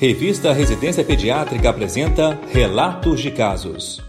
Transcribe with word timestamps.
Revista 0.00 0.54
Residência 0.54 1.04
Pediátrica 1.04 1.68
apresenta 1.68 2.40
Relatos 2.50 3.20
de 3.20 3.30
Casos. 3.30 4.02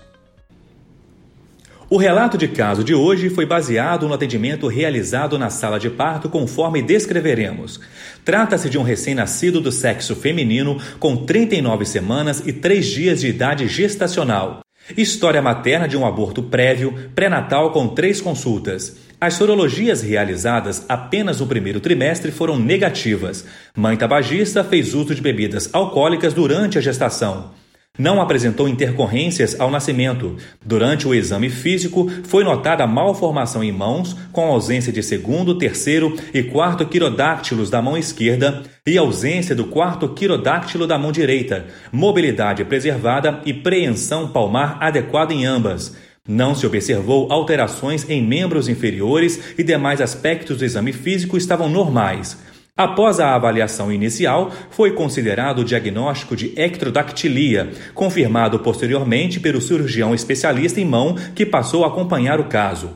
O 1.90 1.98
relato 1.98 2.38
de 2.38 2.48
caso 2.48 2.82
de 2.82 2.96
hoje 2.96 3.30
foi 3.30 3.46
baseado 3.46 4.08
no 4.08 4.14
atendimento 4.14 4.68
realizado 4.68 5.38
na 5.38 5.50
sala 5.50 5.78
de 5.78 5.90
parto, 5.90 6.30
conforme 6.30 6.82
descreveremos. 6.82 7.78
Trata-se 8.24 8.70
de 8.70 8.78
um 8.78 8.84
recém-nascido 8.84 9.60
do 9.60 9.70
sexo 9.70 10.16
feminino 10.16 10.80
com 10.98 11.26
39 11.26 11.84
semanas 11.84 12.42
e 12.46 12.54
3 12.54 12.86
dias 12.86 13.20
de 13.20 13.28
idade 13.28 13.68
gestacional. 13.68 14.62
História 14.96 15.42
materna 15.42 15.90
de 15.90 15.98
um 15.98 16.06
aborto 16.06 16.42
prévio, 16.42 17.12
pré-natal 17.14 17.72
com 17.72 17.90
três 17.90 18.22
consultas. 18.22 18.96
As 19.24 19.36
sorologias 19.36 20.02
realizadas 20.02 20.84
apenas 20.90 21.40
no 21.40 21.46
primeiro 21.46 21.80
trimestre 21.80 22.32
foram 22.32 22.58
negativas. 22.58 23.46
Mãe 23.78 23.96
tabagista 23.96 24.64
fez 24.64 24.96
uso 24.96 25.14
de 25.14 25.22
bebidas 25.22 25.70
alcoólicas 25.72 26.34
durante 26.34 26.80
a 26.80 26.82
gestação. 26.82 27.52
Não 28.00 28.20
apresentou 28.20 28.68
intercorrências 28.68 29.60
ao 29.60 29.70
nascimento. 29.70 30.38
Durante 30.66 31.08
o 31.08 31.14
exame 31.14 31.52
físico, 31.52 32.10
foi 32.24 32.44
notada 32.44 32.88
malformação 32.88 33.64
em 33.64 33.72
mãos, 33.72 34.16
com 34.32 34.48
ausência 34.48 34.92
de 34.92 35.04
segundo, 35.04 35.56
terceiro 35.56 36.18
e 36.34 36.42
quarto 36.42 36.84
quirodáctilos 36.84 37.70
da 37.70 37.80
mão 37.80 37.96
esquerda 37.96 38.64
e 38.88 38.98
ausência 38.98 39.54
do 39.54 39.66
quarto 39.66 40.10
quirodáctilo 40.10 40.88
da 40.88 40.98
mão 40.98 41.12
direita, 41.12 41.68
mobilidade 41.92 42.66
preservada 42.66 43.40
e 43.46 43.54
preensão 43.54 44.30
palmar 44.30 44.78
adequada 44.82 45.32
em 45.32 45.46
ambas. 45.46 45.96
Não 46.28 46.54
se 46.54 46.68
observou 46.68 47.32
alterações 47.32 48.08
em 48.08 48.22
membros 48.22 48.70
inferiores 48.70 49.56
e 49.58 49.64
demais 49.64 50.00
aspectos 50.00 50.60
do 50.60 50.66
exame 50.66 50.94
físico 50.94 51.36
estavam 51.36 51.68
normais. 51.68 52.38
Após 52.78 53.20
a 53.20 53.34
avaliação 53.34 53.92
inicial, 53.92 54.52
foi 54.70 54.92
considerado 54.92 55.60
o 55.60 55.66
diagnóstico 55.66 56.36
de 56.36 56.54
ectrodactilia, 56.56 57.72
confirmado 57.96 58.60
posteriormente 58.60 59.40
pelo 59.40 59.60
cirurgião 59.60 60.14
especialista 60.14 60.80
em 60.80 60.86
mão 60.86 61.16
que 61.34 61.44
passou 61.44 61.84
a 61.84 61.88
acompanhar 61.88 62.40
o 62.40 62.46
caso. 62.46 62.92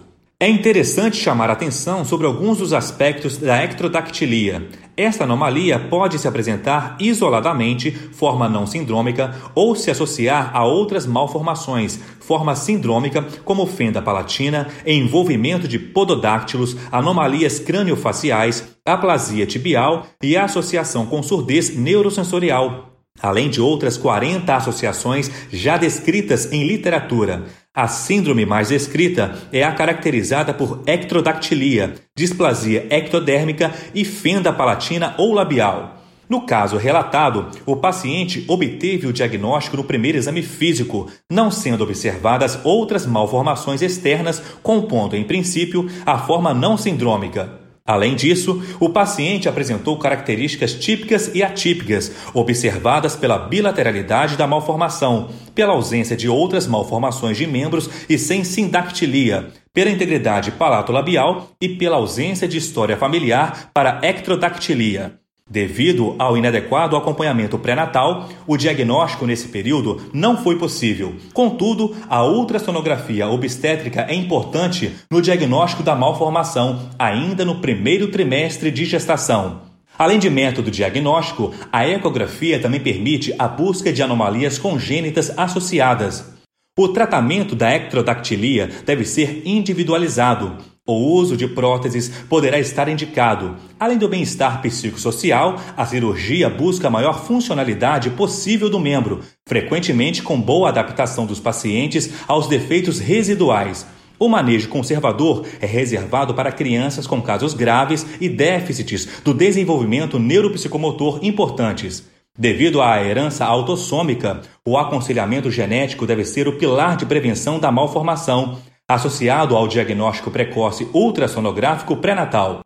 É 0.46 0.48
interessante 0.48 1.18
chamar 1.18 1.50
atenção 1.50 2.06
sobre 2.06 2.28
alguns 2.28 2.60
dos 2.60 2.72
aspectos 2.72 3.36
da 3.36 3.64
ectrodactilia. 3.64 4.70
Esta 4.96 5.24
anomalia 5.24 5.80
pode 5.80 6.20
se 6.20 6.28
apresentar 6.28 6.98
isoladamente, 7.00 7.90
forma 7.90 8.48
não 8.48 8.68
sindrômica, 8.68 9.34
ou 9.56 9.76
se 9.76 9.90
associar 9.90 10.52
a 10.56 10.64
outras 10.64 11.08
malformações, 11.08 12.00
forma 12.20 12.56
sindrômica, 12.56 13.26
como 13.44 13.66
fenda 13.66 14.04
palatina, 14.04 14.68
envolvimento 14.86 15.68
de 15.68 15.80
pododáctilos, 15.80 16.78
anomalias 16.92 17.58
craniofaciais, 17.58 18.78
aplasia 18.86 19.48
tibial 19.48 20.06
e 20.22 20.38
associação 20.38 21.08
com 21.08 21.24
surdez 21.24 21.76
neurosensorial, 21.76 22.95
além 23.22 23.50
de 23.50 23.62
outras 23.62 23.98
40 23.98 24.56
associações 24.56 25.32
já 25.52 25.78
descritas 25.78 26.52
em 26.52 26.66
literatura. 26.66 27.46
A 27.74 27.88
síndrome 27.88 28.46
mais 28.46 28.70
descrita 28.70 29.36
é 29.52 29.64
a 29.64 29.72
caracterizada 29.74 30.54
por 30.54 30.82
ectrodactilia, 30.86 31.96
displasia 32.16 32.88
ectodérmica 32.90 33.74
e 33.94 34.06
fenda 34.06 34.54
palatina 34.54 35.14
ou 35.18 35.34
labial. 35.34 35.96
No 36.28 36.42
caso 36.46 36.78
relatado, 36.78 37.52
o 37.66 37.76
paciente 37.76 38.44
obteve 38.48 39.06
o 39.06 39.14
diagnóstico 39.14 39.78
no 39.78 39.84
primeiro 39.84 40.18
exame 40.18 40.42
físico, 40.42 41.08
não 41.30 41.52
sendo 41.52 41.84
observadas 41.84 42.60
outras 42.64 43.06
malformações 43.06 43.82
externas, 43.82 44.42
compondo, 44.64 45.16
em 45.16 45.24
princípio, 45.24 45.88
a 46.06 46.18
forma 46.18 46.54
não 46.54 46.78
sindrômica. 46.78 47.65
Além 47.88 48.16
disso, 48.16 48.64
o 48.80 48.90
paciente 48.90 49.48
apresentou 49.48 50.00
características 50.00 50.74
típicas 50.74 51.30
e 51.36 51.44
atípicas, 51.44 52.12
observadas 52.34 53.16
pela 53.16 53.38
bilateralidade 53.38 54.36
da 54.36 54.48
malformação, 54.48 55.30
pela 55.54 55.74
ausência 55.74 56.18
de 56.18 56.28
outras 56.28 56.66
malformações 56.66 57.38
de 57.38 57.46
membros 57.46 57.88
e 58.10 58.18
sem 58.18 58.44
sindactilia, 58.44 59.52
pela 59.72 59.92
integridade 59.92 60.52
palatolabial 60.54 61.52
e 61.62 61.70
pela 61.70 61.98
ausência 61.98 62.48
de 62.48 62.58
história 62.58 62.98
familiar 62.98 63.70
para 63.72 64.00
ectrodactilia. 64.02 65.20
Devido 65.48 66.16
ao 66.18 66.36
inadequado 66.36 66.98
acompanhamento 66.98 67.60
pré-natal, 67.60 68.28
o 68.48 68.58
diagnóstico 68.58 69.28
nesse 69.28 69.48
período 69.50 70.02
não 70.12 70.36
foi 70.36 70.58
possível. 70.58 71.14
Contudo, 71.34 71.96
a 72.10 72.26
ultrassonografia 72.26 73.28
obstétrica 73.28 74.08
é 74.10 74.16
importante 74.16 74.92
no 75.10 75.22
diagnóstico 75.22 75.84
da 75.84 75.96
malformação, 75.96 76.90
ainda 76.98 77.46
no 77.46 77.62
primeiro 77.62 78.08
trimestre 78.08 78.72
de 78.72 78.86
gestação. 78.86 79.62
Além 79.98 80.18
de 80.18 80.32
método 80.32 80.72
diagnóstico, 80.72 81.54
a 81.72 81.88
ecografia 81.88 82.60
também 82.60 82.80
permite 82.80 83.34
a 83.38 83.48
busca 83.48 83.94
de 83.94 84.02
anomalias 84.02 84.58
congênitas 84.58 85.32
associadas. 85.38 86.34
O 86.78 86.88
tratamento 86.88 87.56
da 87.56 87.72
ectrodactilia 87.72 88.70
deve 88.84 89.06
ser 89.06 89.44
individualizado. 89.46 90.75
O 90.88 90.94
uso 90.94 91.36
de 91.36 91.48
próteses 91.48 92.10
poderá 92.30 92.60
estar 92.60 92.88
indicado. 92.88 93.56
Além 93.80 93.98
do 93.98 94.08
bem-estar 94.08 94.62
psicossocial, 94.62 95.60
a 95.76 95.84
cirurgia 95.84 96.48
busca 96.48 96.86
a 96.90 96.92
maior 96.92 97.26
funcionalidade 97.26 98.12
possível 98.12 98.70
do 98.70 98.80
membro, 98.80 99.22
frequentemente 99.48 100.22
com 100.22 100.40
boa 100.40 100.70
adaptação 100.70 101.26
dos 101.26 101.40
pacientes 101.40 102.12
aos 102.28 102.48
defeitos 102.48 103.00
residuais. 103.00 103.84
O 104.20 104.30
manejo 104.30 104.70
conservador 104.70 105.44
é 105.60 105.66
reservado 105.66 106.36
para 106.36 106.52
crianças 106.52 107.08
com 107.08 107.20
casos 107.20 107.56
graves 107.56 108.06
e 108.22 108.30
déficits 108.30 109.08
do 109.24 109.34
desenvolvimento 109.34 110.20
neuropsicomotor 110.20 111.20
importantes. 111.24 112.08
Devido 112.38 112.80
à 112.80 113.04
herança 113.04 113.44
autossômica, 113.44 114.42
o 114.64 114.78
aconselhamento 114.78 115.50
genético 115.50 116.06
deve 116.06 116.24
ser 116.26 116.48
o 116.48 116.58
pilar 116.58 116.96
de 116.96 117.08
prevenção 117.08 117.58
da 117.58 117.72
malformação, 117.72 118.60
associado 118.88 119.56
ao 119.56 119.68
diagnóstico 119.68 120.30
precoce 120.30 120.88
ultrassonográfico 120.94 121.98
pré-natal. 121.98 122.60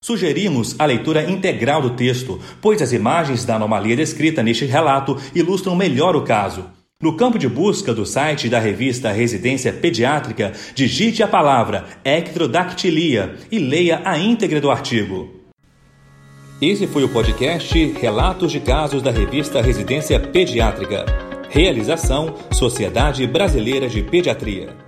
Sugerimos 0.00 0.76
a 0.78 0.86
leitura 0.86 1.28
integral 1.28 1.82
do 1.82 1.90
texto, 1.90 2.40
pois 2.60 2.80
as 2.80 2.92
imagens 2.92 3.44
da 3.44 3.56
anomalia 3.56 3.96
descrita 3.96 4.42
neste 4.42 4.64
relato 4.64 5.16
ilustram 5.34 5.74
melhor 5.74 6.14
o 6.14 6.22
caso. 6.22 6.66
No 7.02 7.16
campo 7.16 7.38
de 7.38 7.48
busca 7.48 7.92
do 7.92 8.06
site 8.06 8.48
da 8.48 8.60
revista 8.60 9.10
Residência 9.10 9.72
Pediátrica, 9.72 10.52
digite 10.74 11.22
a 11.22 11.28
palavra 11.28 11.84
ectrodactilia 12.04 13.34
e 13.50 13.58
leia 13.58 14.00
a 14.04 14.16
íntegra 14.16 14.60
do 14.60 14.70
artigo. 14.70 15.34
Esse 16.62 16.86
foi 16.86 17.04
o 17.04 17.08
podcast 17.08 17.92
Relatos 18.00 18.52
de 18.52 18.60
Casos 18.60 19.02
da 19.02 19.10
revista 19.10 19.60
Residência 19.60 20.18
Pediátrica. 20.20 21.04
Realização 21.50 22.34
Sociedade 22.50 23.26
Brasileira 23.26 23.88
de 23.88 24.02
Pediatria. 24.02 24.85